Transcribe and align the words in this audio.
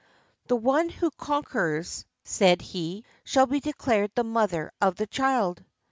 "The 0.47 0.55
one 0.55 0.89
who 0.89 1.11
conquers," 1.11 2.07
said 2.23 2.63
he, 2.63 3.05
"shall 3.23 3.45
be 3.45 3.59
declared 3.59 4.09
the 4.15 4.23
mother 4.23 4.71
of 4.81 4.95
the 4.95 5.05
child." 5.05 5.63